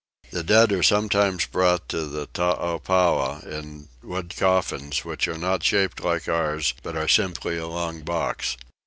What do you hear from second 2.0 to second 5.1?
the Toopapow in wood coffins,